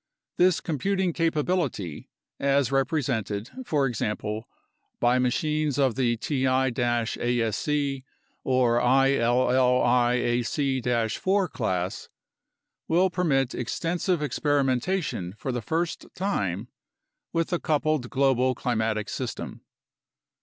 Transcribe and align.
This 0.37 0.61
com 0.61 0.79
puting 0.79 1.13
capability, 1.13 2.09
as 2.39 2.71
represented, 2.71 3.51
for 3.63 3.85
example, 3.85 4.47
by 4.99 5.19
machines 5.19 5.77
of 5.77 5.93
the 5.93 6.17
ti 6.17 6.41
asc 6.41 8.03
or 8.43 8.79
illiac 8.81 11.17
4 11.19 11.47
class, 11.49 12.09
will 12.87 13.11
permit 13.11 13.53
extensive 13.53 14.23
experimentation 14.23 15.33
for 15.37 15.51
the 15.51 15.61
first 15.61 16.07
time 16.15 16.67
with 17.31 17.49
the 17.49 17.59
coupled 17.59 18.09
global 18.09 18.55
climatic 18.55 19.07
system. 19.07 19.61